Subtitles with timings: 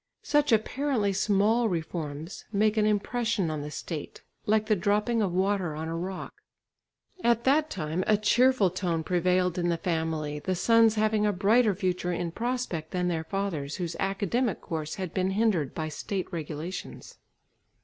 [0.23, 5.75] Such apparently small reforms make an impression on the state, like the dropping of water
[5.75, 6.33] on a rock.
[7.23, 11.75] At that time a cheerful tone prevailed in the family, the sons having a brighter
[11.75, 17.19] future in prospect than their fathers, whose academic course had been hindered by State regulations.